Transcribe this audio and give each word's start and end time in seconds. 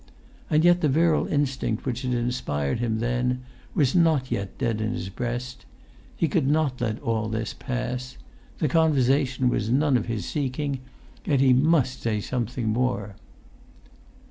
And 0.49 0.65
yet 0.65 0.81
the 0.81 0.89
virile 0.89 1.27
instinct 1.27 1.85
which 1.85 2.01
had 2.01 2.15
inspired 2.15 2.79
him 2.79 2.97
then 3.01 3.43
was 3.75 3.93
not 3.93 4.31
yet 4.31 4.57
dead 4.57 4.81
in 4.81 4.93
his 4.93 5.09
breast; 5.09 5.63
he 6.15 6.27
could 6.27 6.47
not 6.47 6.81
let 6.81 6.99
all 7.01 7.29
this 7.29 7.53
pass; 7.53 8.17
the 8.57 8.67
conversation 8.67 9.47
was 9.47 9.69
none 9.69 9.97
of 9.97 10.07
his 10.07 10.25
seeking, 10.25 10.79
yet 11.23 11.39
he 11.39 11.53
must 11.53 12.01
say 12.01 12.19
something 12.19 12.67
more. 12.69 13.15